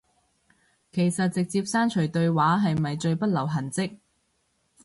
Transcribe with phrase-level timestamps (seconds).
[0.91, 3.99] 其實直接刪除對話係咪最不留痕跡